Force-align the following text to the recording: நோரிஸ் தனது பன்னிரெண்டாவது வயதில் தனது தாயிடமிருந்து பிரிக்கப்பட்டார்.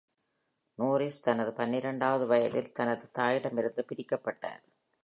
நோரிஸ் 0.79 1.21
தனது 1.21 1.53
பன்னிரெண்டாவது 1.53 2.27
வயதில் 2.27 2.71
தனது 2.71 3.07
தாயிடமிருந்து 3.19 3.85
பிரிக்கப்பட்டார். 3.89 4.63